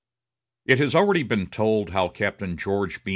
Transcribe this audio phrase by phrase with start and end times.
[0.65, 3.09] It has already been told how Captain George B.